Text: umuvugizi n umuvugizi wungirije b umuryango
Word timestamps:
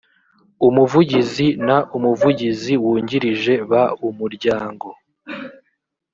umuvugizi 0.67 1.47
n 1.67 1.69
umuvugizi 1.97 2.73
wungirije 2.83 3.53
b 3.69 3.71
umuryango 4.09 4.87